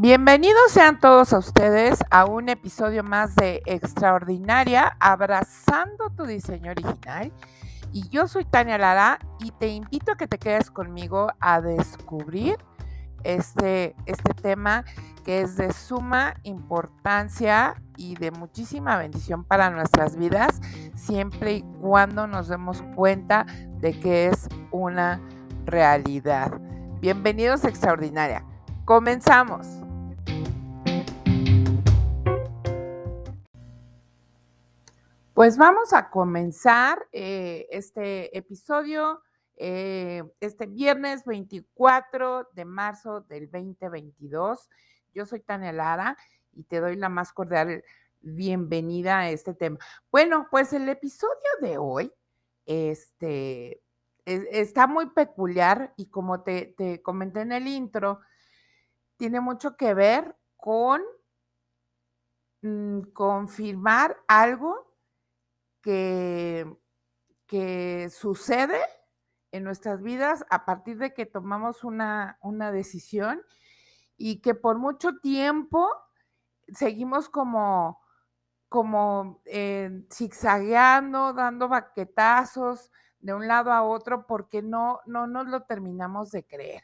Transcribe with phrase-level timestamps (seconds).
[0.00, 7.32] Bienvenidos sean todos a ustedes a un episodio más de Extraordinaria, abrazando tu diseño original.
[7.92, 12.58] Y yo soy Tania Lara y te invito a que te quedes conmigo a descubrir
[13.24, 14.84] este, este tema
[15.24, 20.60] que es de suma importancia y de muchísima bendición para nuestras vidas,
[20.94, 23.46] siempre y cuando nos demos cuenta
[23.80, 25.20] de que es una
[25.64, 26.52] realidad.
[27.00, 28.44] Bienvenidos a Extraordinaria.
[28.84, 29.87] Comenzamos.
[35.38, 39.22] Pues vamos a comenzar eh, este episodio
[39.54, 44.68] eh, este viernes 24 de marzo del 2022.
[45.14, 46.18] Yo soy Tania Lara
[46.50, 47.84] y te doy la más cordial
[48.20, 49.78] bienvenida a este tema.
[50.10, 52.12] Bueno, pues el episodio de hoy
[52.66, 53.80] este,
[54.24, 58.18] está muy peculiar y como te, te comenté en el intro,
[59.16, 61.00] tiene mucho que ver con
[62.62, 64.87] mm, confirmar algo
[67.46, 68.78] que, sucede
[69.52, 73.40] en nuestras vidas a partir de que tomamos una, una decisión
[74.16, 75.88] y que por mucho tiempo
[76.74, 78.00] seguimos como,
[78.68, 85.62] como eh, zigzagueando, dando baquetazos de un lado a otro porque no, no nos lo
[85.62, 86.82] terminamos de creer.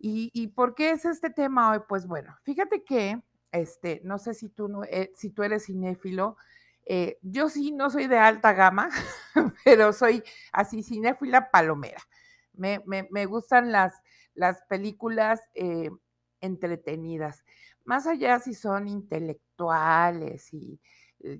[0.00, 1.80] ¿Y, por qué es este tema hoy?
[1.88, 3.20] Pues bueno, fíjate que,
[3.50, 6.36] este, no sé si tú, eh, si tú eres cinéfilo,
[6.88, 8.88] eh, yo sí no soy de alta gama,
[9.64, 10.22] pero soy
[10.52, 12.00] así cinéfila palomera.
[12.54, 13.94] Me, me, gustan las,
[14.34, 15.90] las películas eh,
[16.40, 17.44] entretenidas,
[17.84, 20.80] más allá si son intelectuales y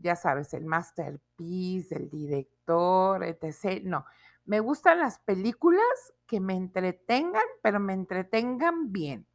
[0.01, 3.83] ya sabes, el masterpiece, el director, etc.
[3.85, 4.05] No,
[4.45, 5.85] me gustan las películas
[6.27, 9.27] que me entretengan, pero me entretengan bien.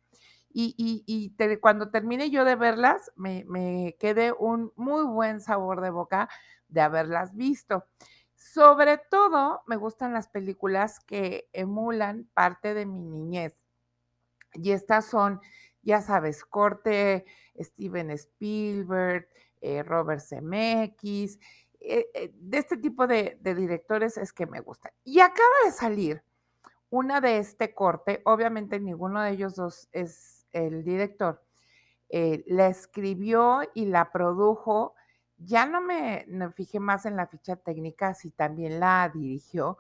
[0.53, 6.29] Y, cuando termine yo de verlas, me, quede un muy buen sabor de boca
[6.67, 7.85] de haberlas visto.
[8.35, 13.63] Sobre todo, me gustan las películas que emulan parte de mi niñez.
[14.53, 15.41] Y estas son,
[15.81, 17.25] ya sabes, corte
[17.57, 19.27] Steven Spielberg,
[19.61, 21.39] eh, Robert Zemeckis,
[21.85, 24.93] eh, eh, de este tipo de, directores es que me gusta.
[25.03, 26.23] Y acaba de salir
[26.93, 31.43] una de este corte, obviamente ninguno de ellos dos es el director,
[32.11, 34.93] la escribió y la produjo,
[35.37, 39.79] ya no me, me, fijé más en la ficha técnica, si también la dirigió,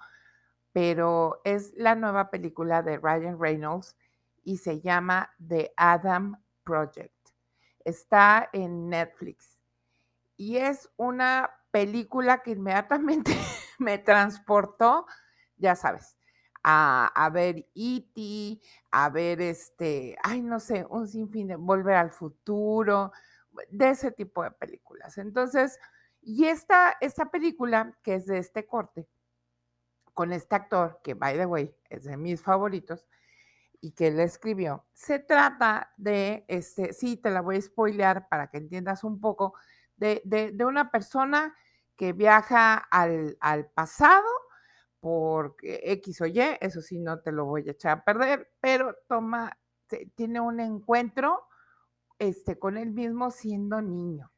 [0.71, 3.95] pero es la nueva película de Ryan Reynolds
[4.43, 7.29] y se llama The Adam Project.
[7.85, 9.61] Está en Netflix
[10.35, 13.37] y es una película que inmediatamente
[13.77, 15.05] me transportó,
[15.57, 16.17] ya sabes,
[16.63, 23.11] a, ver E.T., a ver este, ay, no sé, un sinfín de Volver al Futuro,
[23.69, 25.17] de ese tipo de películas.
[25.17, 25.79] Entonces,
[26.21, 29.07] y esta, esta película, que es de este corte,
[30.13, 33.05] con este actor, que by the way es de mis favoritos,
[33.81, 38.47] y que él escribió, se trata de, este, sí, te la voy a spoilear para
[38.47, 39.53] que entiendas un poco,
[39.97, 41.53] de, de una persona
[41.95, 43.37] que viaja al,
[43.73, 44.27] pasado
[45.03, 48.95] por X o Y, eso sí no te lo voy a echar a perder, pero
[49.09, 49.59] toma,
[50.15, 51.43] tiene un encuentro
[52.19, 54.31] este, con él mismo siendo niño.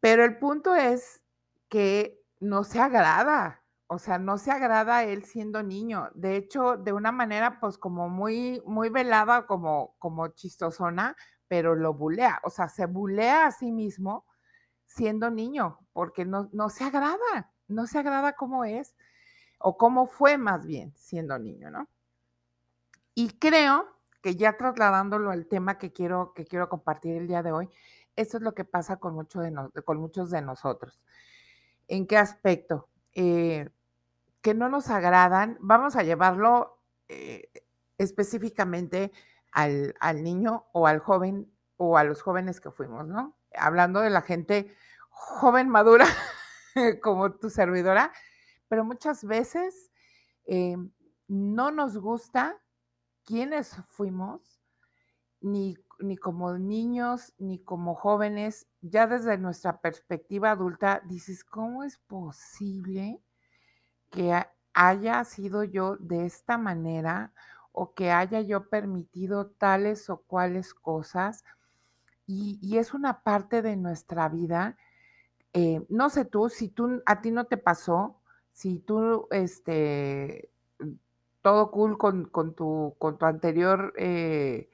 [0.00, 1.22] Pero el punto es
[1.68, 6.10] que no se agrada, o sea, no se agrada él siendo niño.
[6.14, 11.14] De hecho, de una manera, pues como muy, muy velada, como, como chistosona,
[11.46, 14.26] pero lo bulea, o sea, se bulea a sí mismo
[14.86, 18.94] siendo niño, porque no, no se agrada, no se agrada cómo es,
[19.58, 21.88] o cómo fue más bien siendo niño, ¿no?
[23.14, 23.86] Y creo
[24.22, 27.68] que ya trasladándolo al tema que quiero, que quiero compartir el día de hoy,
[28.16, 31.00] eso es lo que pasa con, de muchos de nosotros.
[31.88, 32.88] ¿En qué aspecto?
[33.14, 33.68] Eh,
[34.40, 37.48] que no nos agradan, vamos a llevarlo eh,
[37.98, 39.12] específicamente
[39.52, 43.36] al, niño o al joven o a los jóvenes que fuimos, ¿no?
[43.54, 44.74] hablando de la gente
[45.10, 46.06] joven, madura,
[47.02, 48.12] como tu servidora,
[48.68, 49.90] pero muchas veces
[50.46, 50.76] eh,
[51.28, 52.56] no nos gusta
[53.24, 54.60] quiénes fuimos,
[55.40, 61.98] ni, ni como niños, ni como jóvenes, ya desde nuestra perspectiva adulta, dices, ¿cómo es
[61.98, 63.20] posible
[64.10, 64.32] que
[64.72, 67.32] haya sido yo de esta manera
[67.72, 71.44] o que haya yo permitido tales o cuales cosas?
[72.26, 74.76] y, es una parte de nuestra vida.
[75.54, 78.20] Eh, no sé tú, si tú, a ti no te pasó,
[78.52, 80.50] si tú, este,
[81.42, 84.70] todo cool con, tu, con tu anterior eh,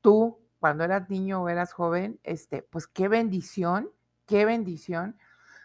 [0.00, 3.90] tú cuando eras niño o eras joven, este, pues qué bendición,
[4.26, 5.18] qué bendición.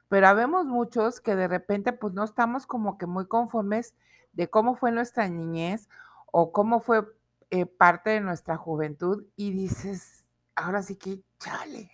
[0.10, 3.96] Pero habemos muchos que de repente pues no estamos como que muy conformes
[4.34, 5.88] de cómo fue nuestra niñez
[6.32, 7.06] o cómo fue
[7.50, 11.92] eh, parte de nuestra juventud y dices, ahora sí que chale,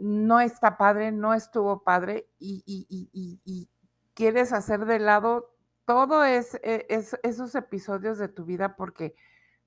[0.00, 3.68] no está padre, no estuvo padre y,
[4.14, 5.54] quieres hacer de lado
[5.84, 9.14] todo es, e, es, esos episodios de tu vida porque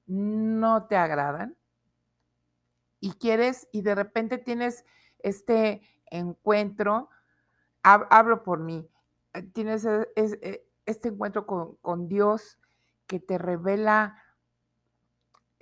[0.06, 1.56] no te agradan
[3.00, 4.86] y quieres y de repente tienes
[5.20, 7.10] este encuentro,
[7.82, 8.88] hablo por mí,
[9.54, 12.58] tienes e, e, este encuentro con Dios
[13.08, 14.23] que te revela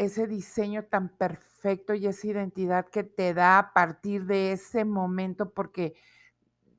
[0.02, 5.52] ese diseño tan perfecto y esa identidad que te da a partir de ese momento
[5.52, 5.94] porque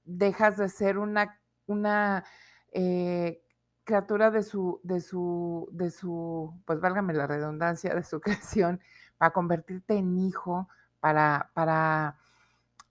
[0.04, 2.24] dejas de ser una, una
[2.72, 3.40] eh,
[3.84, 8.80] criatura de su, de su, de su, pues válgame la redundancia, de su creación,
[9.18, 12.18] para convertirte en hijo, para, para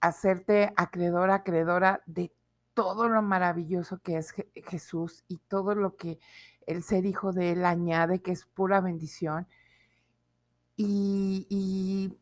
[0.00, 2.32] hacerte acreedor, acreedora de
[2.72, 6.18] todo lo maravilloso que es Jesús y todo lo que
[6.66, 9.46] el ser hijo de Él añade, que es pura bendición
[10.76, 12.18] y,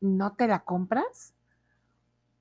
[0.00, 1.34] no te la compras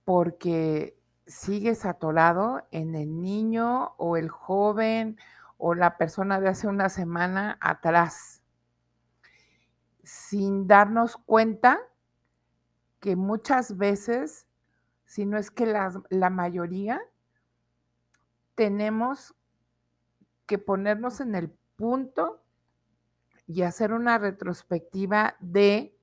[0.05, 5.17] porque sigues atorado en el niño o el joven
[5.57, 8.43] o la persona de hace una semana atrás,
[10.03, 11.79] sin darnos cuenta
[12.99, 14.45] que muchas veces,
[15.05, 17.01] si no es que la, la mayoría,
[18.53, 19.33] tenemos
[20.45, 22.43] que ponernos en el punto
[23.47, 25.97] y hacer una retrospectiva de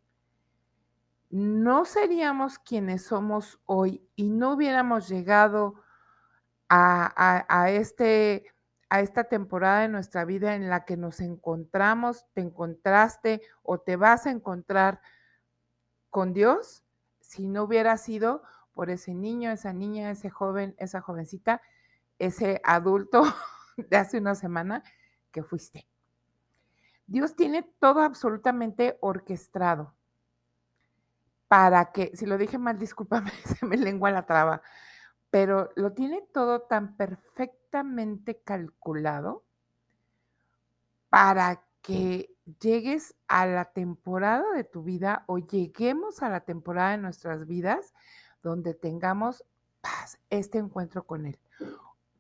[1.29, 5.75] no seríamos quienes somos hoy y no hubiéramos llegado
[6.69, 8.47] a, este,
[8.89, 13.97] a esta temporada de nuestra vida en la que nos encontramos, te encontraste o te
[13.97, 15.01] vas a encontrar
[16.11, 16.85] con Dios,
[17.21, 18.43] si no hubiera sido
[18.73, 21.61] por ese niño, esa niña, ese joven, esa jovencita,
[22.19, 23.23] ese adulto
[23.77, 24.83] de hace una semana
[25.31, 25.87] que fuiste.
[27.07, 29.95] Dios tiene todo absolutamente orquestado
[31.49, 34.63] para que, si lo dije mal, discúlpame, se me lengua la traba,
[35.31, 39.45] pero lo tiene todo tan perfectamente calculado
[41.11, 46.99] para que llegues a la temporada de tu vida o lleguemos a la temporada de
[46.99, 47.93] nuestras vidas
[48.43, 49.45] donde tengamos
[50.31, 51.39] este encuentro con Él.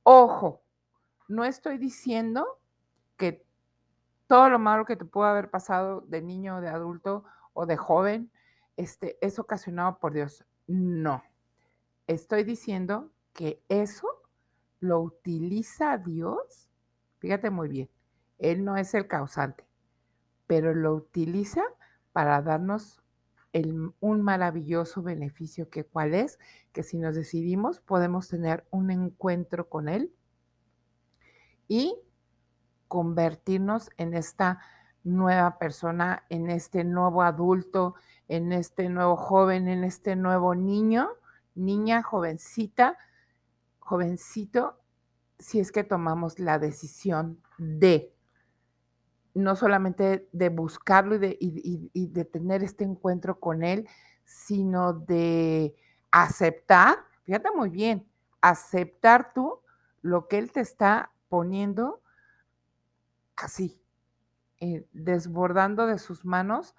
[0.02, 0.62] Ojo,
[1.28, 2.60] no estoy diciendo
[3.16, 3.44] que
[4.26, 8.30] todo lo malo que te pudo haber pasado de niño, de adulto o de joven,
[8.76, 10.44] este, es ocasionado por Dios.
[10.66, 11.22] No.
[12.06, 14.08] Estoy diciendo que eso
[14.80, 16.70] lo utiliza Dios.
[17.18, 17.90] Fíjate muy bien,
[18.38, 19.66] Él no es el causante,
[20.46, 21.62] pero lo utiliza
[22.12, 23.00] para darnos
[24.00, 26.38] un maravilloso beneficio que cuál es,
[26.72, 30.12] que si nos decidimos podemos tener un encuentro con Él
[31.68, 31.96] y
[32.94, 34.60] convertirnos en esta
[35.02, 37.96] nueva persona, en este nuevo adulto,
[38.28, 41.08] en este nuevo joven, en este nuevo niño,
[41.56, 42.96] niña, jovencita,
[43.80, 44.78] jovencito,
[45.40, 48.14] si es que tomamos la decisión de
[49.34, 53.88] no solamente de buscarlo y de, tener este encuentro con él,
[54.24, 55.74] sino de
[56.12, 58.06] aceptar, fíjate muy bien,
[58.40, 59.58] aceptar tú
[60.00, 62.03] lo que él te está poniendo
[63.36, 63.80] así,
[64.60, 66.74] eh, desbordando de sus manos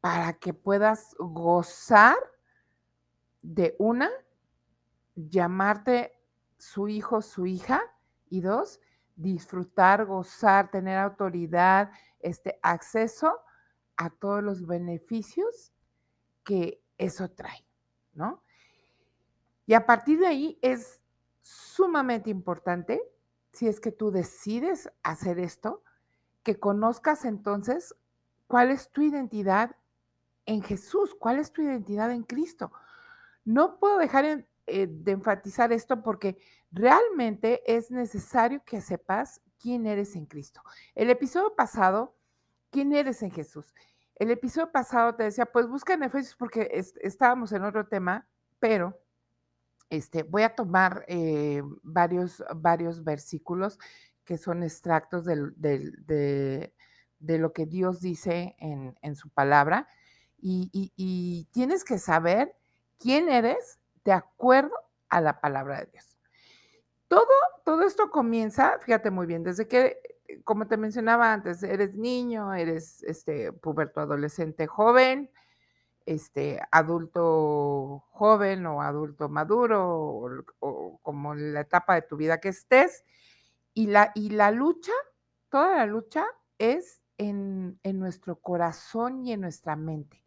[0.00, 2.16] para que puedas gozar
[3.42, 4.10] de una,
[5.14, 6.12] llamarte
[6.56, 7.82] su hijo, su hija,
[8.30, 8.80] y dos,
[9.16, 11.90] disfrutar, gozar, tener autoridad,
[12.20, 13.40] este acceso
[13.96, 15.72] a todos los beneficios
[16.44, 17.66] que eso trae,
[18.14, 18.42] ¿no?
[19.66, 21.02] Y a partir de ahí es
[21.40, 23.02] sumamente importante
[23.52, 25.82] si es que tú decides hacer esto,
[26.42, 27.94] que conozcas entonces
[28.46, 29.76] cuál es tu identidad
[30.46, 32.72] en Jesús, cuál es tu identidad en Cristo.
[33.44, 36.38] No puedo dejar eh, de enfatizar esto porque
[36.70, 40.62] realmente es necesario que sepas quién eres en Cristo.
[40.94, 42.16] El episodio pasado,
[42.70, 43.74] ¿quién eres en Jesús?
[44.16, 46.68] El episodio pasado te decía, pues busca en Efesios porque
[47.02, 48.26] estábamos en otro tema,
[48.58, 48.98] pero
[49.90, 53.78] este, voy a tomar eh, varios, varios versículos
[54.24, 56.72] que son extractos de,
[57.18, 59.88] lo que Dios dice en, su palabra
[60.40, 62.56] y, tienes que saber
[62.98, 64.74] quién eres de acuerdo
[65.08, 66.16] a la palabra de Dios.
[67.08, 67.26] Todo,
[67.64, 70.00] todo esto comienza, fíjate muy bien, desde que
[70.44, 75.30] como te mencionaba antes, eres niño, eres este puberto adolescente joven,
[76.06, 83.04] este adulto joven o adulto maduro o, como la etapa de tu vida que estés
[83.74, 84.92] y la y la lucha,
[85.48, 86.26] toda la lucha
[86.58, 90.24] es en, en nuestro corazón y en nuestra mente.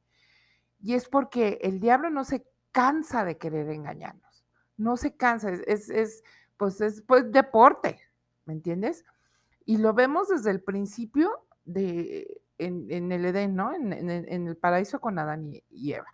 [0.79, 4.45] Y es porque el diablo no se cansa de querer engañarnos,
[4.77, 6.23] no se cansa, es, es,
[6.57, 7.99] pues es pues deporte,
[8.45, 9.05] ¿me entiendes?
[9.65, 13.73] Y lo vemos desde el principio de, en, el Edén, ¿no?
[13.73, 16.07] En, el paraíso con Adán y, Eva.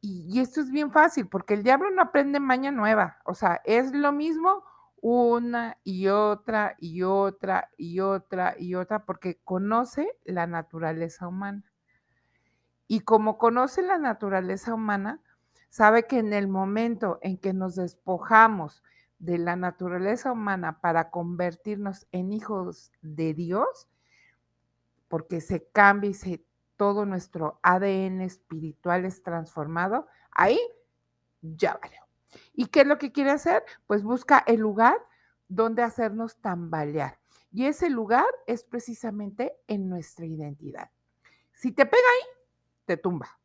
[0.00, 3.92] Y, esto es bien fácil, porque el diablo no aprende maña nueva, o sea, es
[3.92, 4.64] lo mismo
[5.00, 11.64] una y otra y otra y otra y otra, porque conoce la naturaleza humana.
[12.86, 15.20] Y como conoce la naturaleza humana,
[15.70, 18.82] sabe que en el momento en que nos despojamos
[19.18, 23.88] de la naturaleza humana para convertirnos en hijos de Dios,
[25.12, 26.42] porque se cambia y se,
[26.78, 30.58] todo nuestro ADN espiritual es transformado, ahí
[31.42, 32.00] ya vale.
[32.54, 33.62] ¿Y qué es lo que quiere hacer?
[33.86, 34.96] Pues busca el lugar
[35.48, 37.18] donde hacernos tambalear.
[37.50, 40.90] Y ese lugar es precisamente en nuestra identidad.
[41.52, 42.28] Si te pega ahí,
[42.86, 43.38] te tumba.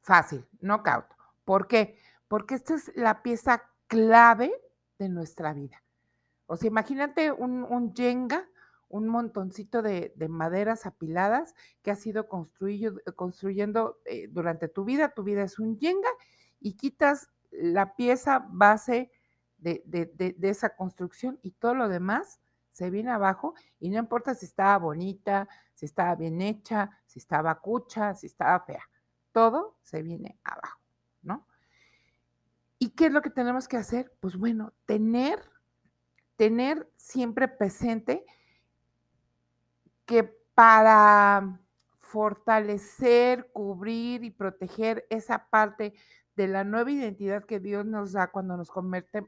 [0.00, 1.06] Fácil, knockout.
[1.44, 1.98] ¿Por qué?
[2.28, 4.54] Porque esta es la pieza clave
[4.96, 5.82] de nuestra vida.
[6.46, 8.48] O sea, imagínate un, un Jenga,
[8.88, 15.14] un montoncito de, de, maderas apiladas que has ido construyendo, construyendo eh, durante tu vida.
[15.14, 16.10] Tu vida es un Jenga
[16.60, 19.10] y quitas la pieza base
[19.58, 24.34] de, de, de, esa construcción y todo lo demás se viene abajo y no importa
[24.34, 28.82] si estaba bonita, si estaba bien hecha, si estaba cucha, si estaba fea,
[29.32, 30.80] todo se viene abajo,
[31.22, 31.46] ¿no?
[32.78, 34.12] ¿Y qué es lo que tenemos que hacer?
[34.20, 35.40] Pues bueno, tener,
[36.36, 38.26] tener siempre presente
[40.06, 41.60] que para
[41.98, 45.94] fortalecer, cubrir y proteger esa parte
[46.36, 48.70] de la nueva identidad que Dios nos da cuando nos,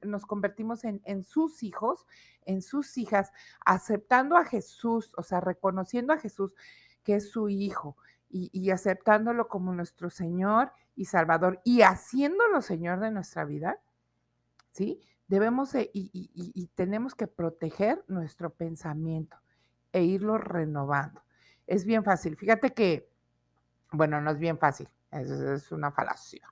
[0.02, 2.06] nos convertimos en, sus hijos,
[2.44, 3.32] en sus hijas,
[3.64, 6.54] aceptando a Jesús, o sea, reconociendo a Jesús
[7.02, 7.96] que es su hijo
[8.28, 13.80] y, aceptándolo como nuestro Señor y Salvador y haciéndolo Señor de nuestra vida,
[14.72, 15.00] ¿sí?
[15.28, 19.36] Debemos y tenemos que proteger nuestro pensamiento
[19.96, 21.22] e irlo renovando.
[21.66, 22.36] Es bien fácil.
[22.36, 23.10] Fíjate que,
[23.92, 26.46] bueno, no es bien fácil, es, es una falacia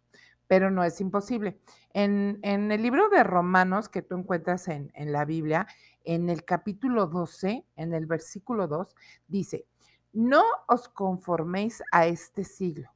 [0.47, 1.59] pero no es imposible.
[1.95, 5.67] En, en, el libro de Romanos que tú encuentras en, en, la Biblia,
[6.05, 8.95] en el capítulo 12, en el versículo 2,
[9.27, 9.67] dice,
[10.13, 12.93] no os conforméis a este siglo.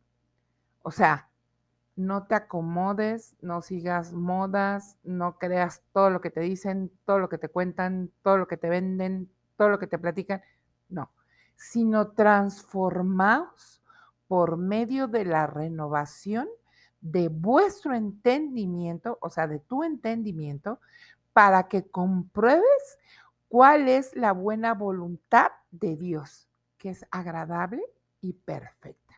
[0.83, 1.31] O sea,
[1.97, 7.29] no te acomodes, no sigas modas, no creas todo lo que te dicen, todo lo
[7.29, 9.29] que te cuentan, todo lo que te venden,
[9.59, 10.41] todo lo que te platican.
[10.89, 11.11] No,
[11.57, 13.83] sino transformaos
[14.27, 16.49] por medio de la renovación
[17.01, 20.81] de vuestro entendimiento, o sea, de tu entendimiento,
[21.33, 22.99] para que compruebes
[23.49, 26.49] cuál es la buena voluntad de Dios,
[26.79, 27.83] que es agradable
[28.21, 29.15] y perfecta.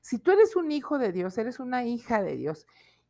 [0.00, 2.66] Si tú eres un hijo de Dios, eres una hija de Dios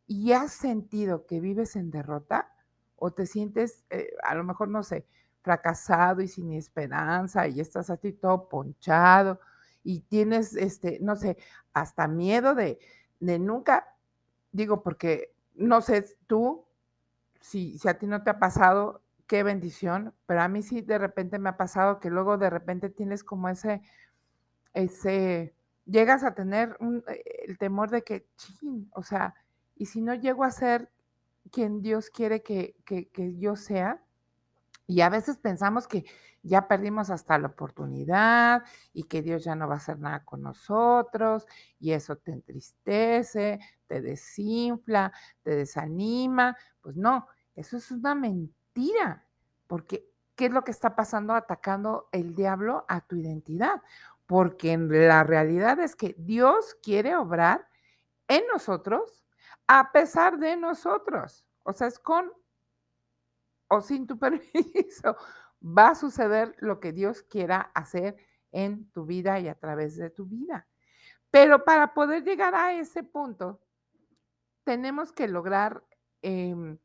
[0.06, 2.52] y has sentido que vives en derrota
[2.96, 5.06] o te sientes, eh, a lo mejor, no sé,
[5.42, 9.40] fracasado y sin esperanza y estás así todo ponchado
[9.82, 11.38] y tienes, este, no sé,
[11.72, 12.78] hasta miedo de,
[13.20, 13.96] de nunca,
[14.52, 16.66] digo, porque no sé tú
[17.40, 20.98] si, si a ti no te ha pasado, qué bendición, pero a mí sí de
[20.98, 23.80] repente me ha pasado que luego de repente tienes como ese,
[24.74, 25.54] ese,
[25.86, 29.34] llegas a tener un, eh, el temor de que, ching, o sea,
[29.76, 30.90] y si no llego a ser
[31.50, 34.02] quien Dios quiere que, que, que yo sea,
[34.90, 36.04] y a veces pensamos que
[36.42, 40.42] ya perdimos hasta la oportunidad y que Dios ya no va a hacer nada con
[40.42, 41.46] nosotros
[41.78, 46.56] y eso te entristece, te desinfla, te desanima.
[46.80, 49.24] Pues no, eso es una mentira,
[49.68, 53.82] porque ¿qué es lo que está pasando atacando el diablo a tu identidad?
[54.26, 57.68] Porque la realidad es que Dios quiere obrar
[58.26, 59.24] en nosotros
[59.68, 61.46] a pesar de nosotros.
[61.62, 62.32] O sea, es con
[63.70, 65.16] o sin tu permiso,
[65.62, 68.16] va a suceder lo que Dios quiera hacer
[68.52, 70.66] en tu vida y a través de tu vida.
[71.30, 73.60] Pero para poder llegar a ese punto,
[74.64, 75.84] tenemos que lograr
[76.22, 76.76] eh,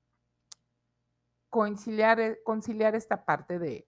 [1.50, 3.88] conciliar, eh, conciliar esta parte de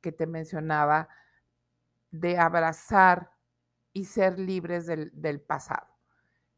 [0.00, 1.08] que te mencionaba,
[2.10, 3.30] de abrazar
[3.92, 5.86] y ser libres del, del pasado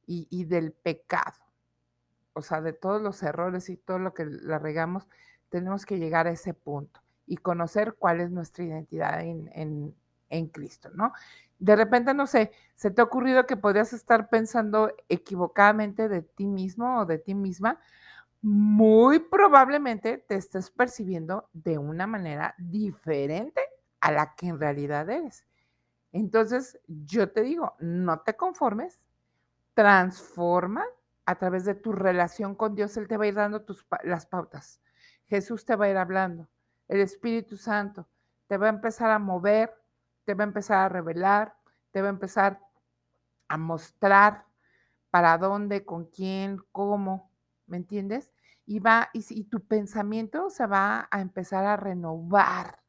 [0.06, 1.44] y, y, del pecado.
[2.32, 5.06] O sea, de todos los errores y todo lo que la regamos,
[5.48, 7.00] tenemos que llegar a ese punto.
[7.28, 9.50] y conocer cuál es nuestra identidad en,
[10.30, 11.12] en Cristo, ¿no?
[11.58, 16.46] De repente, no sé, ¿se te ha ocurrido que podrías estar pensando equivocadamente de ti
[16.46, 17.80] mismo o de ti misma?
[18.42, 23.60] Muy probablemente te estés percibiendo de una manera diferente
[24.00, 25.46] a la que en realidad eres.
[26.12, 29.06] Entonces, yo te digo, no te conformes,
[29.74, 30.84] transforma
[31.26, 32.96] a través de tu relación con Dios.
[32.96, 34.80] Él te va a ir dando tus, las pautas.
[35.26, 36.48] Jesús te va a ir hablando.
[36.88, 38.06] El Espíritu Santo
[38.46, 39.72] te va a empezar a mover
[40.26, 41.56] te va a empezar a revelar,
[41.92, 42.60] te va a empezar
[43.48, 44.44] a mostrar
[45.10, 47.30] para dónde, con quién, cómo,
[47.66, 48.34] ¿me entiendes?
[48.66, 52.80] Y va, y, tu pensamiento se va a empezar a renovar.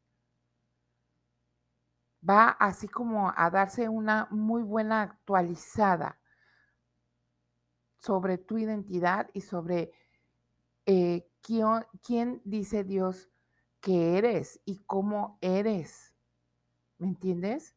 [2.27, 6.19] Va así como a darse una muy buena actualizada
[7.99, 9.91] sobre tu identidad y sobre
[10.87, 13.29] eh, quién, dice Dios
[13.79, 16.13] que eres y cómo eres.
[16.97, 17.75] ¿Me entiendes?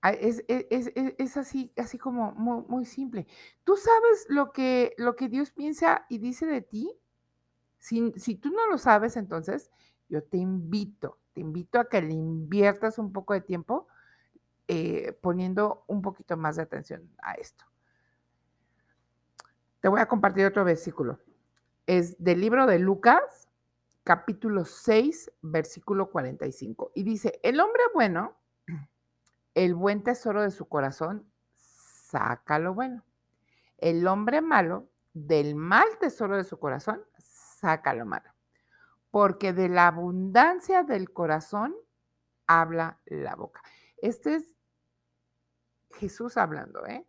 [0.00, 3.26] Ah, es, e, e, es, así, así como muy, simple.
[3.64, 6.96] ¿Tú sabes lo que, lo que Dios piensa y dice de ti?
[7.78, 9.70] Si, si tú no lo sabes, entonces
[10.08, 13.88] yo te invito, te invito a que le inviertas un poco de tiempo
[14.70, 17.64] eh, poniendo un poquito más de atención a esto.
[19.80, 21.18] Te voy a compartir otro versículo.
[21.88, 23.48] Es del libro de Lucas,
[24.04, 26.92] capítulo 6, versículo 45.
[26.94, 28.36] Y dice, el hombre bueno,
[29.54, 33.06] el buen tesoro de su corazón, saca lo bueno.
[33.78, 38.34] El hombre malo, del mal tesoro de su corazón, saca lo malo.
[39.10, 41.74] Porque de la abundancia del corazón
[42.46, 43.62] habla la boca.
[43.96, 44.58] Este es
[45.92, 47.06] Jesús hablando, ¿eh?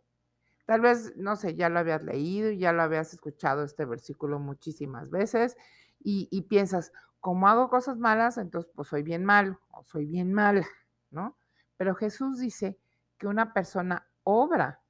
[0.70, 5.10] Tal vez, no sé, ya lo habías leído, ya lo habías escuchado este versículo muchísimas
[5.10, 5.56] veces
[5.98, 10.68] y, piensas, como hago cosas malas, entonces pues soy bien malo o soy bien mala,
[11.10, 11.36] ¿no?
[11.76, 12.78] Pero Jesús dice
[13.18, 14.80] que una persona obra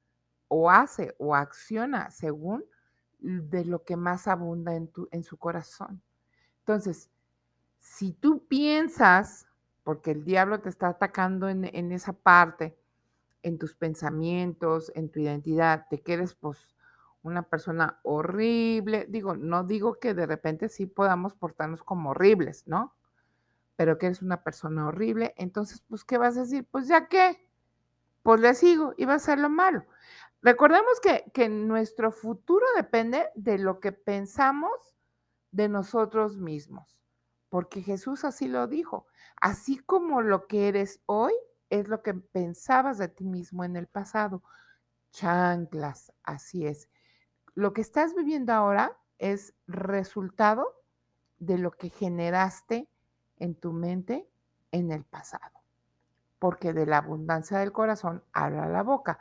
[0.49, 2.63] o hace o acciona según
[3.17, 6.03] de lo que más abunda en, tu, en su corazón.
[6.59, 7.09] Entonces,
[7.79, 9.47] si tú piensas,
[9.81, 12.77] porque el diablo te está atacando en, en esa parte,
[13.43, 16.75] en tus pensamientos, en tu identidad, te quieres pues
[17.23, 19.05] una persona horrible.
[19.09, 22.95] Digo, no digo que de repente sí podamos portarnos como horribles, ¿no?
[23.75, 26.67] Pero que eres una persona horrible, entonces, pues, ¿qué vas a decir?
[26.69, 27.47] Pues ya qué,
[28.23, 29.85] pues le sigo y va a ser lo malo.
[30.41, 34.71] Recordemos que, que nuestro futuro depende de lo que pensamos
[35.51, 36.99] de nosotros mismos,
[37.49, 39.07] porque Jesús así lo dijo.
[39.39, 41.33] Así como lo que eres hoy
[41.71, 44.43] es lo que pensabas de ti mismo en el pasado.
[45.11, 46.87] Chanclas, así es
[47.55, 50.65] lo que estás viviendo ahora es resultado
[51.39, 52.87] de lo que generaste
[53.37, 54.27] en tu mente
[54.71, 55.59] en el pasado.
[56.39, 59.19] Porque de la abundancia del corazón habla la boca.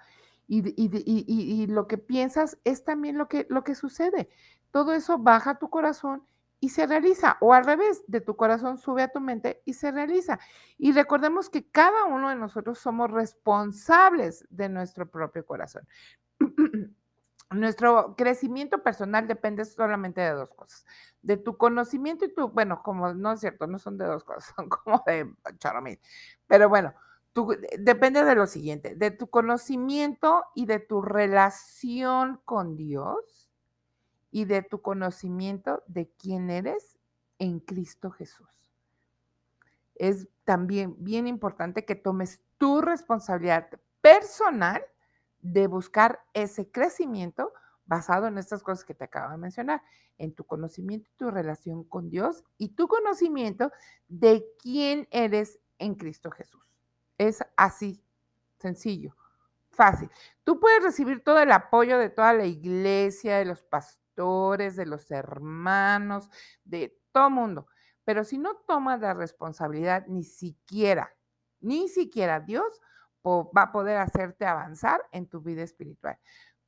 [0.49, 4.29] Y, lo que piensas es también lo que, lo que sucede.
[4.73, 6.25] Todo eso baja tu corazón
[6.61, 7.39] y se realiza.
[7.41, 10.39] O al revés, de tu corazón sube a tu mente y se realiza.
[10.79, 15.89] Y recordemos que cada uno de nosotros somos responsables de nuestro propio corazón.
[17.51, 20.87] nuestro crecimiento personal depende solamente de dos cosas,
[21.23, 24.53] de tu conocimiento y tu, bueno, como no es cierto, no son de dos cosas,
[24.57, 25.99] son como de charomil,
[26.47, 26.95] pero bueno,
[27.79, 33.40] depende de lo siguiente, de tu conocimiento y de tu relación con Dios
[34.31, 36.99] y de tu conocimiento de quién eres
[37.39, 38.49] en Cristo Jesús.
[39.95, 43.69] Es también bien importante que tomes tu responsabilidad
[44.01, 44.83] personal
[45.41, 47.53] de buscar ese crecimiento
[47.87, 49.83] basado en estas cosas que te acabo de mencionar,
[50.19, 53.73] en tu conocimiento y tu relación con Dios y tu conocimiento
[54.09, 56.63] de quién eres en Cristo Jesús.
[57.17, 58.03] Es así,
[58.59, 59.17] sencillo,
[59.71, 60.11] fácil.
[60.45, 65.11] Tú puedes recibir todo el apoyo de toda la iglesia, de los pastores, de los
[65.11, 66.29] hermanos,
[66.65, 67.67] de todo mundo,
[68.05, 71.15] pero si no tomas la responsabilidad, ni siquiera,
[71.61, 72.81] ni siquiera Dios
[73.25, 76.19] va a poder hacerte avanzar en tu vida espiritual.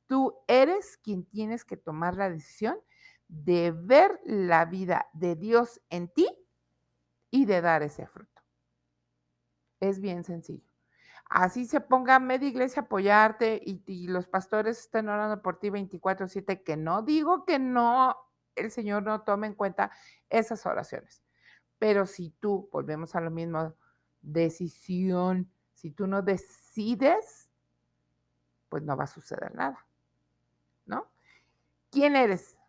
[0.07, 2.79] Tú eres quien tienes que tomar la decisión
[3.27, 6.27] de ver la vida de Dios en ti
[7.29, 8.41] y de dar ese fruto.
[9.79, 10.72] Es bien sencillo.
[11.35, 16.61] Así se ponga media iglesia a apoyarte y, los pastores estén orando por ti 24/7,
[16.61, 18.15] que no digo que no,
[18.55, 19.89] el Señor no tome en cuenta
[20.29, 21.23] esas oraciones.
[21.79, 23.73] Pero si tú, volvemos a lo mismo,
[24.21, 27.49] decisión si tú no decides,
[28.69, 29.87] pues no va a suceder nada,
[30.85, 31.09] ¿no?
[31.89, 32.59] ¿Quién eres?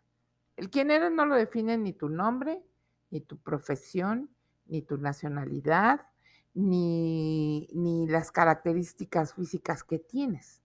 [0.55, 2.65] El quién eres no lo define ni tu nombre,
[3.11, 6.07] ni tu profesión, ni tu nacionalidad,
[6.55, 10.63] ni, ni las características físicas que tienes.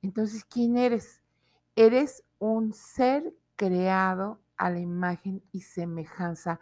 [0.00, 1.20] Entonces, ¿quién eres?
[1.74, 6.60] Eres un ser creado a la imagen y semejanza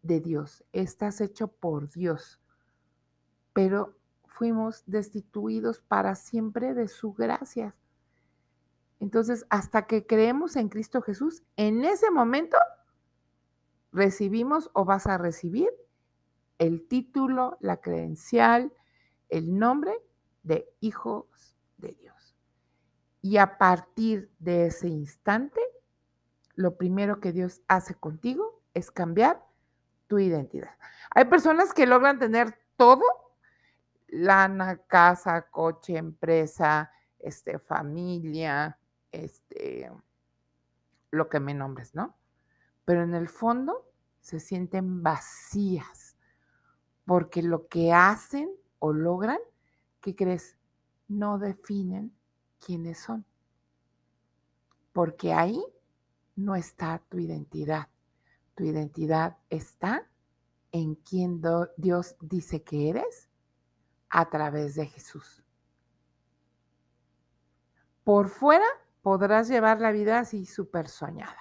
[0.00, 0.64] de Dios.
[0.72, 2.40] Estás hecho por Dios.
[3.52, 7.74] Pero fuimos destituidos para siempre de su gracia.
[9.00, 12.56] Entonces, hasta que creemos en Cristo Jesús, en ese momento
[13.92, 15.68] recibimos o vas a recibir
[16.62, 18.72] el título, la credencial,
[19.28, 19.92] el nombre
[20.44, 22.36] de hijos de Dios.
[23.20, 25.60] Y a partir de ese instante,
[26.54, 29.44] lo primero que Dios hace contigo es cambiar
[30.06, 30.76] tu identidad.
[31.10, 33.02] Hay personas que logran tener todo,
[34.06, 38.78] lana, casa, coche, empresa, este, familia,
[39.10, 39.90] este,
[41.10, 42.16] lo que me nombres, ¿no?
[42.84, 46.01] Pero en el fondo se sienten vacías
[47.04, 49.38] porque lo que hacen o logran,
[50.00, 50.56] ¿qué crees?
[51.08, 52.14] No definen
[52.64, 53.24] quiénes son.
[54.92, 55.62] Porque ahí
[56.36, 57.88] no está tu identidad.
[58.54, 60.08] Tu identidad está
[60.70, 61.42] en quien
[61.76, 63.28] Dios dice que eres
[64.08, 65.42] a través de Jesús.
[68.04, 68.66] Por fuera
[69.02, 71.38] podrás llevar la vida así súper soñada.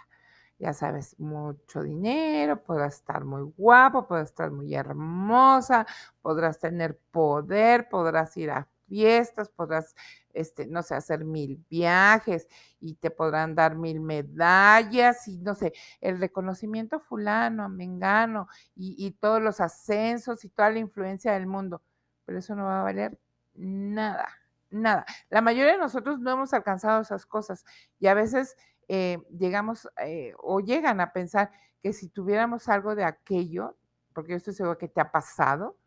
[0.61, 5.87] Ya sabes, mucho dinero, podrás estar muy guapo, podrás estar muy hermosa,
[6.21, 9.95] podrás tener poder, podrás ir a fiestas, podrás,
[10.33, 12.47] este, no sé, hacer mil viajes
[12.79, 19.11] y te podrán dar mil medallas y no sé, el reconocimiento fulano, mengano y, y
[19.13, 21.81] todos los ascensos y toda la influencia del mundo.
[22.25, 23.17] Pero eso no va a valer
[23.55, 24.29] nada,
[24.69, 25.05] nada.
[25.31, 27.65] La mayoría de nosotros no hemos alcanzado esas cosas
[27.99, 28.55] y a veces
[28.93, 31.49] eh, llegamos eh, o llegan a pensar
[31.81, 33.77] que si tuviéramos algo de aquello,
[34.11, 35.77] porque yo estoy seguro que te ha pasado,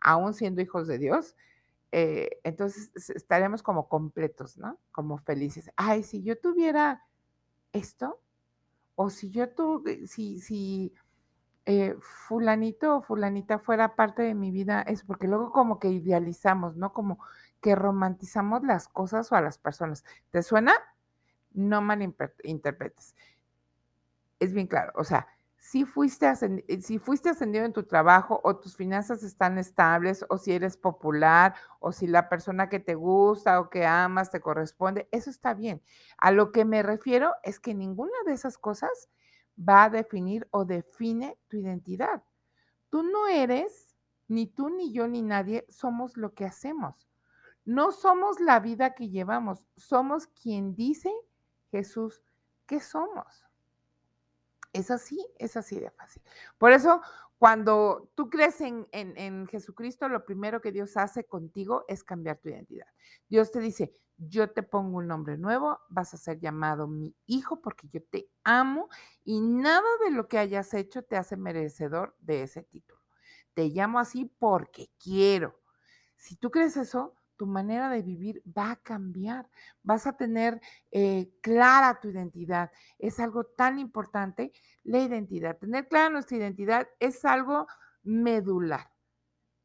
[0.00, 1.36] aún siendo hijos de Dios,
[1.92, 4.76] eh, entonces estaríamos como completos, ¿no?
[4.90, 5.70] Como felices.
[5.76, 7.04] Ay, si yo tuviera
[7.72, 8.20] esto,
[8.96, 10.92] o si yo tuve, si, si
[12.00, 16.92] fulanito o fulanita fuera parte de mi vida, es porque luego como que idealizamos, ¿no?
[16.92, 17.20] Como
[17.60, 20.04] que romantizamos las cosas o a las personas.
[20.32, 20.74] ¿Te suena?
[21.52, 23.14] No malinterpretes.
[24.38, 25.26] Es bien claro, o sea,
[25.58, 26.26] si fuiste,
[26.68, 30.76] eh, si fuiste ascendido en tu trabajo o tus finanzas están estables o si eres
[30.76, 35.54] popular o si la persona que te gusta o que amas te corresponde, eso está
[35.54, 35.82] bien.
[36.16, 39.10] A lo que me refiero es que ninguna de esas cosas
[39.58, 42.22] va a definir o define tu identidad.
[42.88, 43.96] Tú no eres,
[44.28, 47.08] ni tú, ni yo, ni nadie somos lo que hacemos.
[47.64, 51.12] No somos la vida que llevamos, somos quien dice
[51.70, 52.22] Jesús,
[52.66, 53.44] ¿qué somos?
[54.72, 56.22] Es así, es así de fácil.
[56.58, 57.00] Por eso,
[57.38, 62.48] cuando tú crees en, en, Jesucristo, lo primero que Dios hace contigo es cambiar tu
[62.48, 62.86] identidad.
[63.28, 67.60] Dios te dice, yo te pongo un nombre nuevo, vas a ser llamado mi hijo
[67.60, 68.88] porque yo te amo
[69.24, 73.00] y nada de lo que hayas hecho te hace merecedor de ese título.
[73.54, 75.60] Te llamo así porque quiero.
[76.16, 79.48] Si tú crees eso, tu manera de vivir va a cambiar,
[79.82, 82.70] vas a tener eh, clara tu identidad.
[82.98, 85.56] Es algo tan importante la identidad.
[85.56, 87.66] Tener clara nuestra identidad es algo
[88.02, 88.92] medular.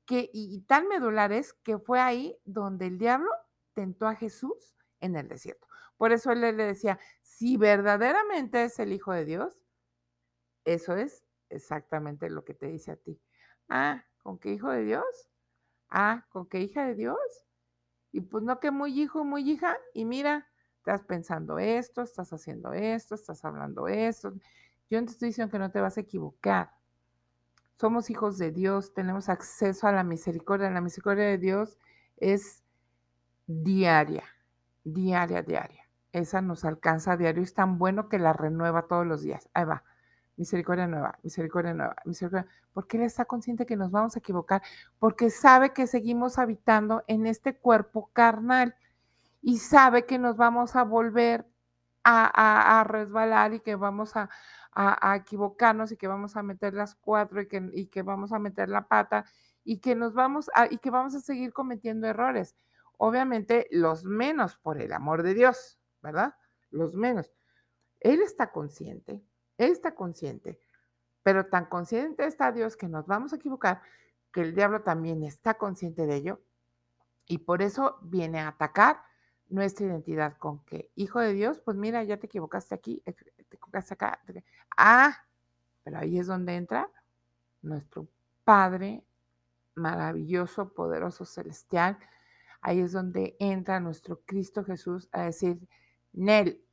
[0.05, 3.29] Que, y, tan medular es que fue ahí donde el diablo
[3.73, 5.67] tentó a Jesús en el desierto.
[5.97, 9.65] Por eso él le decía, si verdaderamente es el Hijo de Dios,
[10.65, 13.19] eso es exactamente lo que te dice a ti.
[13.69, 15.29] Ah, ¿con qué Hijo de Dios?
[15.95, 17.17] Ah, ¿con qué hija de Dios?
[18.13, 20.47] Y pues no que muy hijo, muy hija, y mira,
[20.77, 24.33] estás pensando esto, estás haciendo esto, estás hablando esto.
[24.89, 26.71] Yo te estoy diciendo que no te vas a equivocar.
[27.75, 30.69] Somos hijos de Dios, tenemos acceso a la misericordia.
[30.69, 31.79] La misericordia de Dios
[32.17, 32.63] es
[33.47, 34.25] diaria,
[34.83, 35.89] diaria, diaria.
[36.11, 39.49] Esa nos alcanza a diario, es tan bueno que la renueva todos los días.
[39.55, 39.83] Ahí va
[40.37, 42.49] misericordia nueva, misericordia nueva, misericordia.
[42.73, 44.61] Porque Él está consciente que nos vamos a equivocar,
[44.99, 48.75] porque sabe que seguimos habitando en este cuerpo carnal
[49.41, 51.45] y sabe que nos vamos a volver
[52.03, 54.29] a, resbalar y que vamos a,
[55.15, 58.69] equivocarnos y que vamos a meter las cuatro y que, y que vamos a meter
[58.69, 59.25] la pata
[59.63, 62.55] y que nos vamos a, y que vamos a seguir cometiendo errores.
[62.97, 66.35] Obviamente los menos por el amor de Dios, ¿verdad?
[66.69, 67.31] Los menos.
[67.99, 69.21] Él está consciente,
[69.57, 70.59] está consciente,
[71.23, 73.81] pero tan consciente está Dios que nos vamos a equivocar,
[74.31, 76.41] que el diablo también está consciente de ello
[77.25, 79.01] y por eso viene a atacar
[79.49, 83.55] nuestra identidad con que, hijo de Dios, pues mira, ya te equivocaste aquí, eh, te
[83.55, 84.19] equivocaste acá.
[84.75, 85.25] Ah,
[85.83, 86.89] pero ahí es donde entra
[87.61, 88.07] nuestro
[88.43, 89.03] Padre
[89.75, 91.97] maravilloso, poderoso, celestial,
[92.61, 95.67] ahí es donde entra nuestro Cristo Jesús a decir,
[96.13, 96.63] Nel,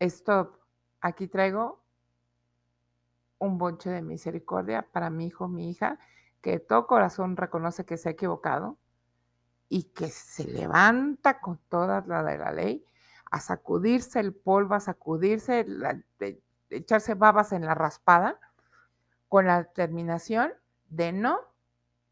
[0.00, 0.58] stop,
[1.00, 1.84] aquí traigo
[3.38, 5.98] un bonche de misericordia para mi hijo, mi hija,
[6.40, 8.78] que de todo corazón reconoce que se ha equivocado
[9.68, 12.84] y que se levanta con toda la de la ley
[13.30, 15.66] a sacudirse el polvo, a sacudirse,
[16.70, 18.40] echarse babas en la raspada,
[19.28, 20.52] con la determinación
[20.88, 21.40] de no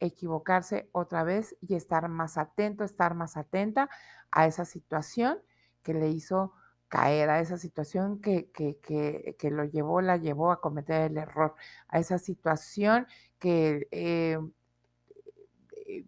[0.00, 3.88] equivocarse otra vez y estar más atento, estar más atenta
[4.30, 5.38] a esa situación
[5.82, 6.52] que le hizo
[6.88, 11.54] caer, a esa situación que, que, lo llevó, la llevó a cometer el error,
[11.88, 13.06] a esa situación
[13.38, 14.38] que, eh,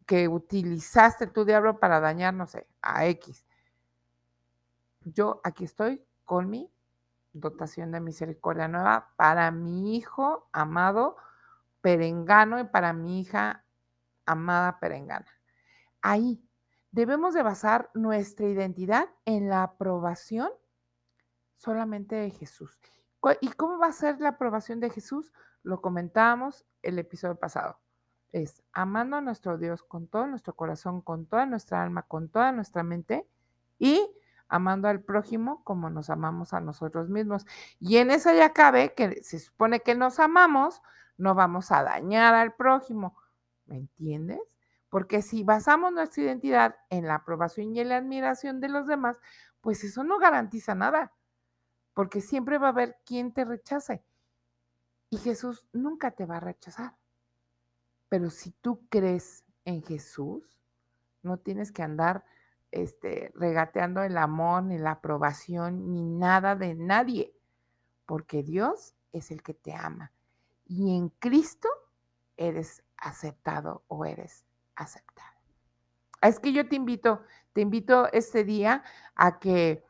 [0.07, 3.45] que utilizaste tu diablo para dañar, no sé, a X.
[5.05, 6.71] Yo aquí estoy con mi
[7.33, 11.17] dotación de misericordia nueva para mi hijo amado
[11.81, 13.65] perengano y para mi hija
[14.27, 15.27] amada perengana.
[16.03, 16.43] Ahí
[16.91, 20.51] debemos de basar nuestra identidad en la aprobación
[21.59, 22.81] solamente de Jesús.
[23.41, 25.33] ¿Y cómo va a ser la aprobación de Jesús?
[25.63, 27.79] Lo comentábamos el episodio pasado.
[28.31, 32.53] Es amando a nuestro Dios con todo nuestro corazón, con toda nuestra alma, con toda
[32.53, 33.27] nuestra mente
[33.79, 34.09] y
[34.49, 37.45] amando al prójimo como nos amamos a nosotros mismos.
[37.81, 40.81] Y en eso ya cabe que se supone que nos amamos,
[41.17, 43.17] no vamos a dañar al prójimo.
[43.67, 44.41] ¿Me entiendes?
[44.89, 49.19] Porque si basamos nuestra identidad en la aprobación y en la admiración de los demás,
[49.61, 51.13] pues eso no garantiza nada,
[51.99, 54.05] porque siempre va a haber quien te rechace.
[55.11, 56.95] Y Jesús nunca te va a rechazar.
[58.09, 60.61] Pero si tú crees en Jesús,
[61.25, 62.25] no tienes que andar
[62.71, 67.35] este, regateando el amor, ni la aprobación, ni nada de nadie,
[68.07, 70.13] porque Dios es el que te ama.
[70.67, 71.69] Y en Cristo
[72.37, 74.45] eres aceptado o eres
[74.77, 75.35] aceptada.
[76.23, 77.23] Es que yo te invito,
[77.55, 78.85] te invito este día
[79.17, 79.88] a que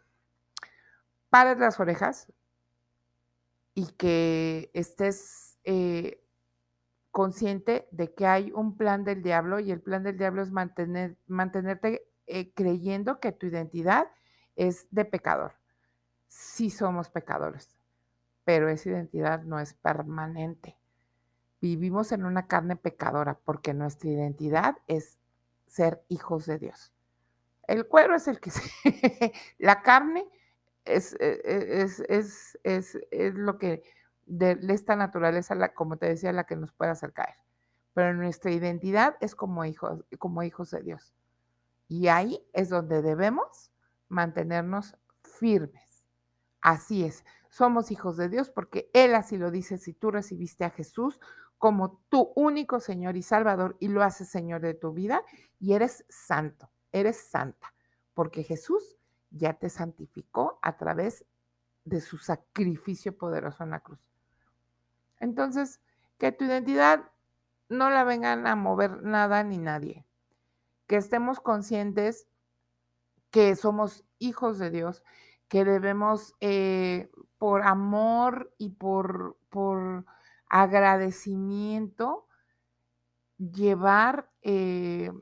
[1.30, 2.32] pares las orejas
[3.74, 6.22] y que estés eh,
[7.10, 11.16] consciente de que hay un plan del diablo y el plan del diablo es mantener,
[11.26, 14.06] mantenerte eh, creyendo que tu identidad
[14.56, 15.54] es de pecador.
[16.26, 17.76] Sí somos pecadores,
[18.44, 20.78] pero esa identidad no es permanente
[21.60, 25.18] vivimos en una carne pecadora porque nuestra identidad es
[25.66, 26.92] ser hijos de Dios.
[27.66, 29.32] El cuero es el que se...
[29.58, 30.26] la carne
[30.88, 32.58] es, e, e, es, es,
[33.10, 33.82] es, lo que
[34.26, 37.36] de esta naturaleza, la, como te decía, la que nos puede hacer caer.
[37.94, 41.14] Pero nuestra identidad es como hijos, como hijos de Dios.
[41.88, 43.70] Y ahí es donde debemos
[44.08, 46.04] mantenernos firmes.
[46.60, 49.78] Así es, somos hijos de Dios porque Él así lo dice.
[49.78, 51.20] Si tú recibiste a Jesús
[51.56, 55.22] como tu único Señor y Salvador y lo haces Señor de tu vida
[55.58, 57.74] y eres santo, eres santa,
[58.14, 58.97] porque Jesús
[59.30, 61.24] ya te santificó a través
[61.84, 64.00] de su sacrificio poderoso en la cruz.
[65.20, 65.80] Entonces,
[66.18, 67.10] que tu identidad
[67.68, 70.04] no la vengan a mover nada ni nadie.
[70.86, 72.26] Que estemos conscientes
[73.30, 75.04] que somos hijos de Dios,
[75.48, 80.04] que debemos, eh, por amor y por, por
[80.48, 82.26] agradecimiento,
[83.38, 85.12] llevar eh,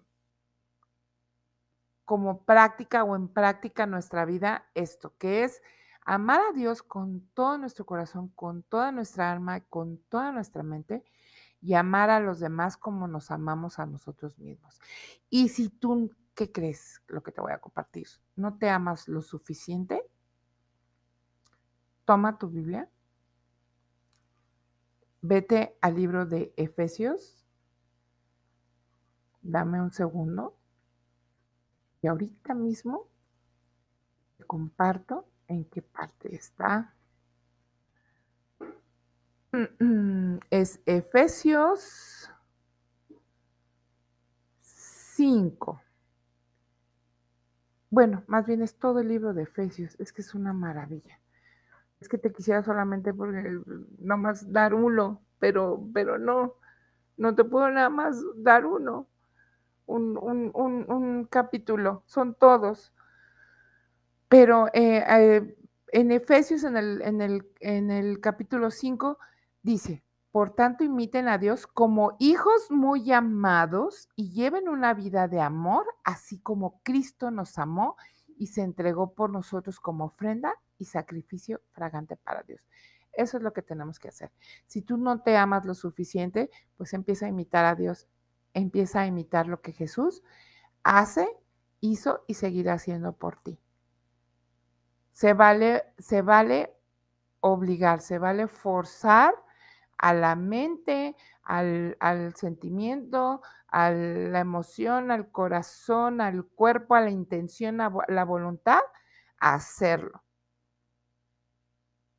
[2.07, 5.61] como práctica o en práctica nuestra vida esto, que es
[6.07, 11.05] amar a Dios con todo nuestro corazón, con toda nuestra alma, con toda nuestra mente
[11.61, 14.81] y amar a los demás como nos amamos a nosotros mismos.
[15.29, 18.07] Y si tú, ¿qué crees lo que te voy a compartir?
[18.35, 20.03] ¿No te amas lo suficiente?
[22.07, 22.88] Toma tu Biblia
[25.29, 27.45] Vete al libro de Efesios.
[29.42, 30.57] Dame un segundo.
[32.02, 33.09] Y ahorita mismo
[34.37, 36.94] te comparto en qué parte está.
[40.50, 42.30] Es Efesios
[44.61, 45.80] 5.
[47.88, 49.98] Bueno, más bien es todo el libro de Efesios.
[49.98, 51.18] Es que es una maravilla
[52.00, 53.59] es que te quisiera solamente porque
[53.98, 56.54] más dar uno, pero, pero no,
[57.16, 59.09] no te puedo nada más dar uno,
[59.87, 62.92] un, un, capítulo, son todos.
[64.29, 65.57] Pero eh, eh,
[65.92, 69.18] en Efesios, en el, en el, en el capítulo 5,
[69.62, 75.40] dice, por tanto imiten a Dios como hijos muy amados y lleven una vida de
[75.40, 77.96] amor, así como Cristo nos amó
[78.37, 82.61] y se entregó por nosotros como ofrenda y sacrificio fragante para Dios.
[83.12, 84.31] Eso es lo que tenemos que hacer.
[84.66, 88.07] Si tú no te amas lo suficiente, pues empieza a imitar a Dios,
[88.57, 90.23] empieza a imitar lo que Jesús
[90.83, 91.29] hace,
[91.81, 93.61] hizo y seguirá haciendo por ti.
[95.11, 96.75] Se vale, se vale
[97.40, 99.35] obligar, se vale forzar
[99.99, 101.97] a la mente, al,
[102.35, 108.81] sentimiento, a la emoción, al corazón, al cuerpo, a la intención, a la voluntad,
[109.38, 110.23] a hacerlo.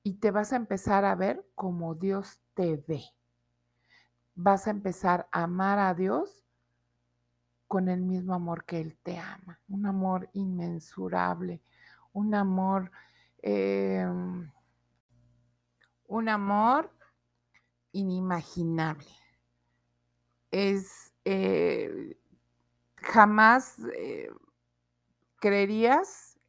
[0.04, 3.17] Y te vas a empezar a ver como Dios te ve.
[4.40, 6.44] Vas a empezar a amar a Dios
[7.68, 9.60] con el mismo amor que Él te ama.
[9.68, 11.60] Un amor inmensurable,
[12.14, 12.92] un amor,
[13.42, 14.48] em,
[16.06, 16.92] un amor
[17.94, 19.10] inimaginable.
[20.52, 22.16] Es eh,
[22.98, 24.30] jamás eh,
[25.38, 26.40] creerías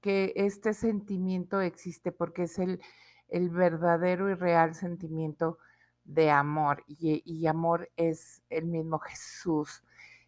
[0.00, 2.82] que este sentimiento existe porque es el,
[3.28, 5.58] el verdadero y real sentimiento
[6.06, 9.82] de amor y, amor es el mismo Jesús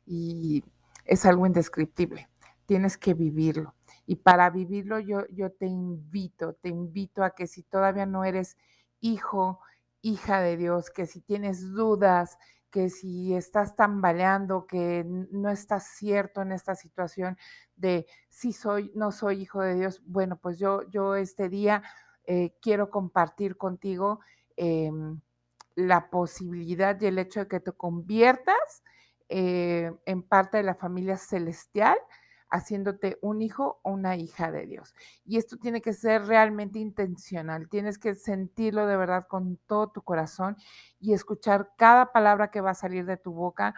[0.05, 0.65] y
[1.05, 2.29] es algo indescriptible.
[2.67, 3.75] Tienes que vivirlo.
[4.05, 8.57] Y para vivirlo yo, yo te invito, te invito a que si todavía no eres
[9.01, 9.61] hijo,
[10.03, 12.39] hija de Dios, que si tienes dudas,
[12.71, 17.39] que si estás tambaleando, que no estás cierto en esta situación
[17.77, 21.83] de si soy, no soy hijo de Dios, bueno, pues yo, yo este día
[22.25, 24.21] eh, quiero compartir contigo
[24.57, 25.21] em,
[25.79, 28.83] la posibilidad y el hecho de que te conviertas
[29.29, 31.97] eh, en parte de la familia celestial
[32.51, 34.95] haciéndote un hijo o una hija de Dios.
[35.25, 40.03] Y esto tiene que ser realmente intencional, tienes que sentirlo de verdad con todo tu
[40.03, 40.57] corazón
[40.99, 43.75] y escuchar cada palabra que va a salir de tu boca.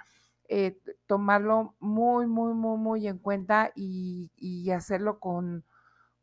[0.48, 5.64] Eh, tomarlo muy, muy, muy, muy en cuenta y, y hacerlo con,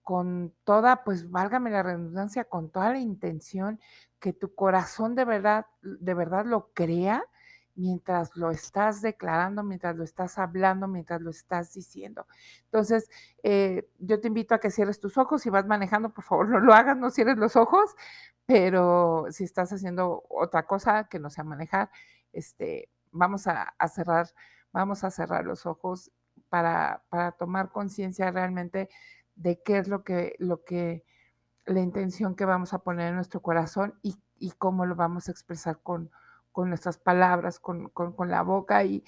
[0.07, 3.77] con toda, pues válgame la redundancia, con toda la intención
[4.21, 7.25] que tu corazón de verdad, de verdad lo crea
[7.75, 12.25] mientras lo estás declarando, mientras lo estás hablando, mientras lo estás diciendo.
[12.63, 13.09] Entonces,
[13.43, 15.41] eh, yo te invito a que cierres tus ojos.
[15.41, 17.93] Si vas manejando, por favor, no lo hagas, no cierres los ojos,
[18.45, 21.91] pero si estás haciendo otra cosa que no sea manejar,
[22.31, 24.29] este, vamos a, cerrar,
[24.71, 26.11] vamos a cerrar los ojos
[26.47, 28.87] para, para tomar conciencia realmente
[29.37, 31.05] de qué es lo que, lo que,
[31.65, 35.31] la intención que vamos a poner en nuestro corazón y, y cómo lo vamos a
[35.31, 36.11] expresar con,
[36.57, 37.91] con nuestras palabras, con,
[38.25, 38.83] la boca.
[38.83, 39.03] Y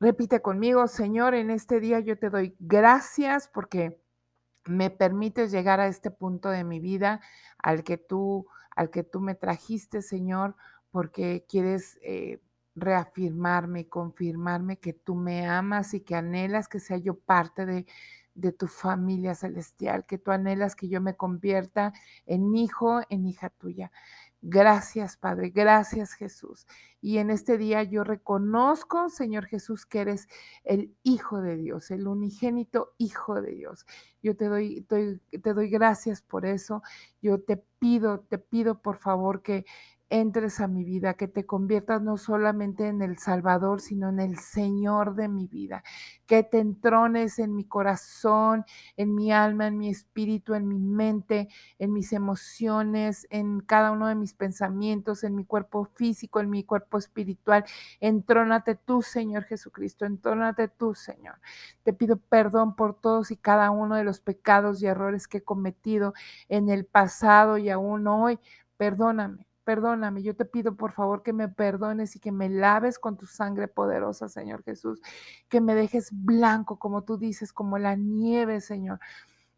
[0.00, 4.00] repite conmigo, Señor, en este día yo te doy gracias porque
[4.64, 7.20] me permites llegar a este punto de mi vida
[7.58, 10.56] al que tú, al que tú me trajiste, Señor,
[10.90, 12.40] porque quieres eh,
[12.74, 17.86] reafirmarme confirmarme que tú me amas y que anhelas que sea yo parte de,
[18.38, 21.92] de tu familia celestial, que tú anhelas que yo me convierta
[22.24, 23.90] en hijo, en hija tuya.
[24.40, 25.50] Gracias, Padre.
[25.50, 26.68] Gracias, Jesús.
[27.00, 30.28] Y en este día yo reconozco, Señor Jesús, que eres
[30.62, 33.84] el Hijo de Dios, el unigénito Hijo de Dios.
[34.22, 36.82] Yo te doy, te doy gracias por eso.
[37.20, 39.64] Yo te pido, te pido por favor que
[40.10, 44.38] entres a mi vida, que te conviertas no solamente en el Salvador, sino en el
[44.38, 45.82] Señor de mi vida,
[46.26, 48.64] que te entrones en mi corazón,
[48.96, 54.08] en mi alma, en mi espíritu, en mi mente, en mis emociones, en cada uno
[54.08, 57.64] de mis pensamientos, en mi cuerpo físico, en mi cuerpo espiritual.
[58.00, 61.36] Entrónate tú, Señor Jesucristo, entrónate tú, Señor.
[61.82, 65.42] Te pido perdón por todos y cada uno de los pecados y errores que he
[65.44, 66.14] cometido
[66.48, 68.38] en el pasado y aún hoy.
[68.76, 70.22] Perdóname perdóname.
[70.22, 73.68] Yo te pido por favor que me perdones y que me laves con tu sangre
[73.68, 75.02] poderosa, Señor Jesús.
[75.50, 78.98] Que me dejes blanco, como tú dices, como la nieve, Señor.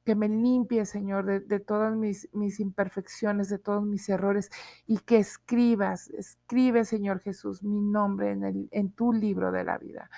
[0.05, 4.51] Que me limpie, Señor, de, todas mis, mis, imperfecciones, de todos mis errores
[4.85, 9.79] y que escribas, escribe, Señor Jesús, mi nombre en, el, en tu libro de la
[9.79, 10.11] vida.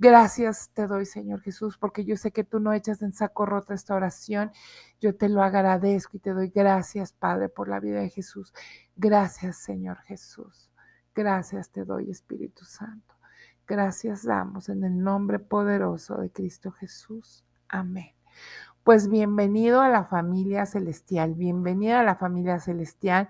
[0.00, 3.74] Gracias te doy, Señor Jesús, porque yo sé que tú no echas en saco roto
[3.74, 4.52] esta oración.
[5.00, 8.52] Yo te lo agradezco y te doy gracias, Padre, por la vida de Jesús.
[8.94, 10.70] Gracias, Señor Jesús.
[11.16, 13.16] Gracias te doy, Espíritu Santo.
[13.66, 17.44] Gracias damos en el nombre poderoso de Cristo Jesús.
[17.68, 18.14] Amén.
[18.84, 23.28] Pues bienvenido a la familia celestial, bienvenida a la familia celestial.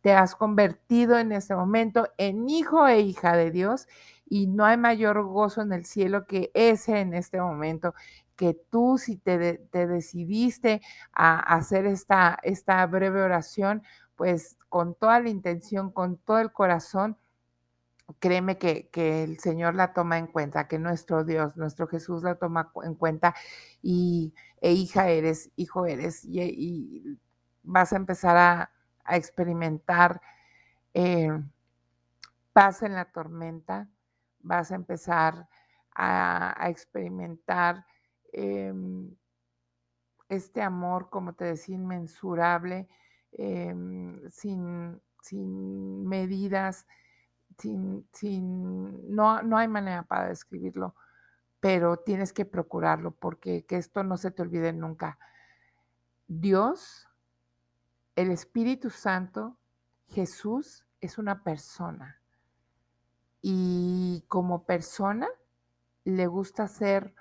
[0.00, 3.86] Te has convertido en este momento en hijo e hija de Dios
[4.26, 7.94] y no hay mayor gozo en el cielo que ese en este momento,
[8.36, 9.38] que tú si te,
[9.72, 13.82] decidiste a hacer esta, esta breve oración,
[14.16, 17.16] pues con toda la intención, con todo el corazón,
[18.20, 22.72] créeme que, el Señor la toma en cuenta, que nuestro Dios, nuestro Jesús la toma
[22.84, 23.34] en cuenta
[23.82, 27.18] y e hija eres, hijo eres, y, y
[27.62, 28.70] vas a empezar a,
[29.06, 30.20] a experimentar
[30.94, 31.30] eh,
[32.52, 33.88] paz en la tormenta,
[34.46, 35.48] vas a empezar
[35.94, 37.84] a, experimentar
[38.32, 39.14] em,
[40.28, 42.88] este amor, como te decía, inmensurable,
[43.32, 46.86] em, sin, sin, medidas,
[47.58, 50.94] sin, sin no, no, hay manera para describirlo,
[51.60, 55.18] pero tienes que procurarlo porque que esto no se te olvide nunca.
[56.28, 57.08] Dios,
[58.16, 59.56] el Espíritu Santo,
[60.08, 62.20] Jesús es una persona
[63.48, 65.28] y como persona
[66.02, 67.14] le gusta ser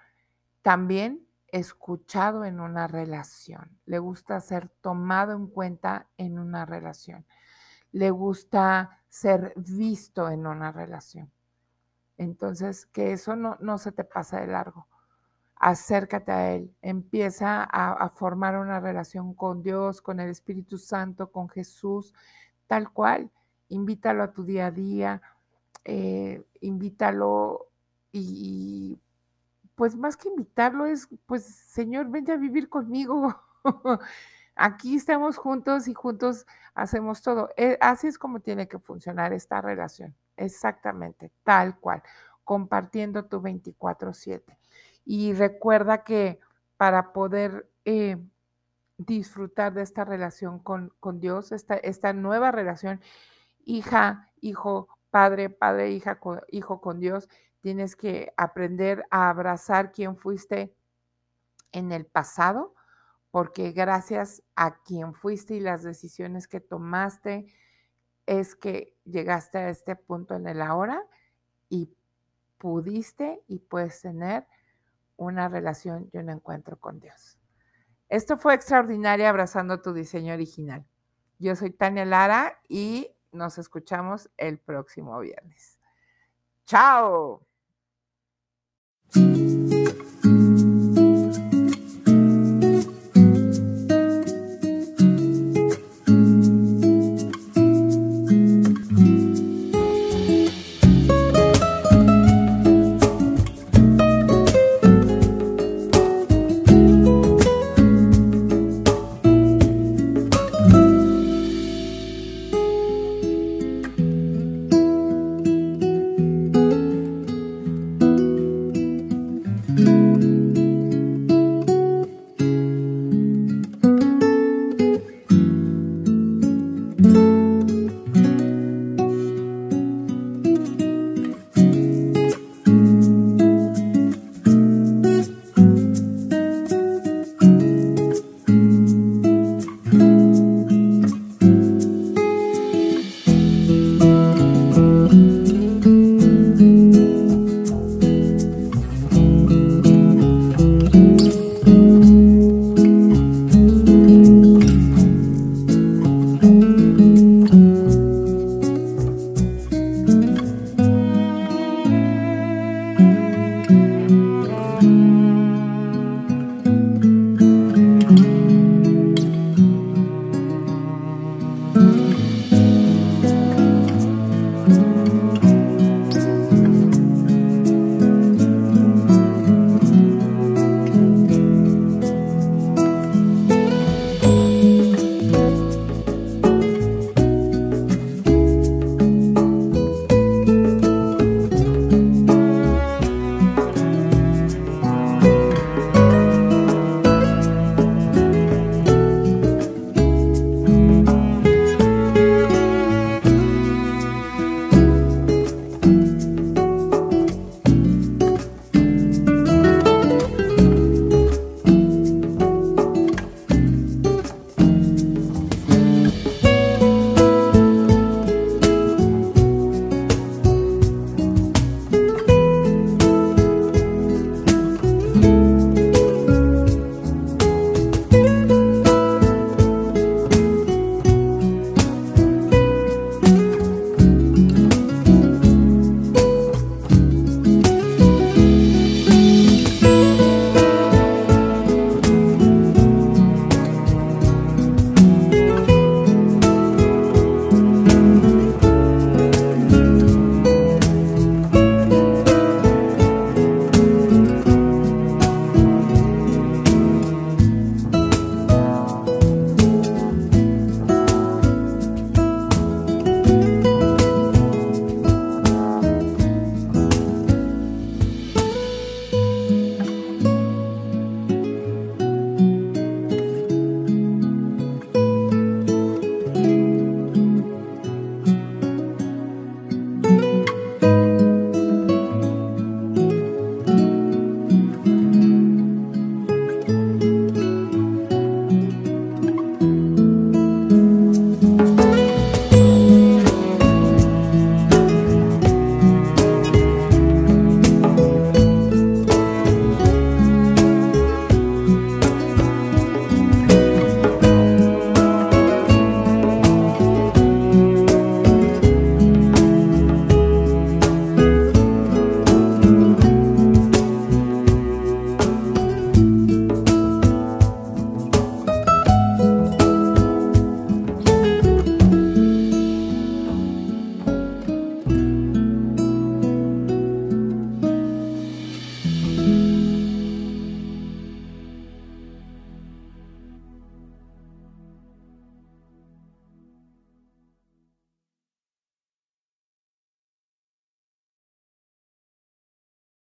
[0.63, 7.27] también escuchado en una relación, le gusta ser tomado en cuenta en una relación,
[7.91, 11.31] le gusta ser visto en una relación.
[12.17, 14.87] Entonces, que eso no, no se te pasa de largo.
[15.57, 21.31] Acércate a Él, empieza a, a formar una relación con Dios, con el Espíritu Santo,
[21.31, 22.15] con Jesús,
[22.65, 23.29] tal cual.
[23.69, 25.21] Invítalo a tu día a día,
[25.85, 27.67] eh, invítalo
[28.11, 28.99] y,
[29.75, 33.35] pues más que invitarlo es, pues Señor, vente a vivir conmigo.
[34.55, 37.49] Aquí estamos juntos y juntos hacemos todo.
[37.57, 42.01] Eh, así es como tiene que funcionar esta relación, exactamente, tal cual,
[42.43, 44.57] compartiendo tu 24/7.
[45.05, 46.39] Y recuerda que
[46.77, 48.17] para poder eh,
[48.97, 53.01] disfrutar de esta relación con, con Dios, esta, esta nueva relación,
[53.65, 57.29] hija, hijo, padre, padre, hija, hijo con Dios,
[57.61, 60.75] tienes que aprender a abrazar quién fuiste
[61.71, 62.75] en el pasado,
[63.31, 67.47] porque gracias a quien fuiste y las decisiones que tomaste
[68.25, 71.01] es que llegaste a este punto en el ahora
[71.69, 71.95] y
[72.57, 74.45] pudiste y puedes tener
[75.15, 77.39] una relación y un encuentro con Dios.
[78.09, 80.85] Esto fue extraordinario abrazando tu diseño original.
[81.39, 85.77] Yo soy Tania Lara y nos escuchamos el próximo viernes.
[86.65, 87.45] ¡Chao!